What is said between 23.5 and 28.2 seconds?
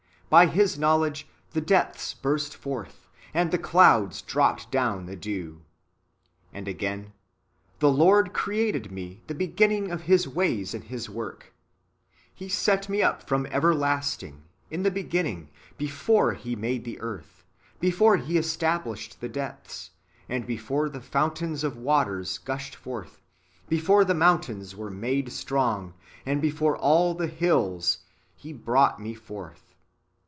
before the mountains were made strong, and before all the hills.